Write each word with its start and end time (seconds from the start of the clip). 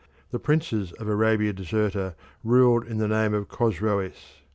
The 0.31 0.39
princes 0.39 0.93
of 0.93 1.07
Arabia 1.07 1.53
Deserta 1.53 2.15
ruled 2.43 2.87
in 2.87 2.97
the 2.97 3.07
name 3.07 3.35
of 3.35 3.47
the 3.47 3.55
Chosroes. 3.55 4.41